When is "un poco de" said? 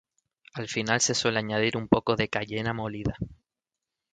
1.77-2.27